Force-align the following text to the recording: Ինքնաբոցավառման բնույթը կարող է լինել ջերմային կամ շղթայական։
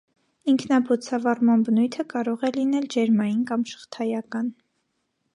Ինքնաբոցավառման 0.51 1.65
բնույթը 1.67 2.05
կարող 2.13 2.45
է 2.49 2.51
լինել 2.55 2.87
ջերմային 2.95 3.43
կամ 3.51 3.65
շղթայական։ 3.73 4.49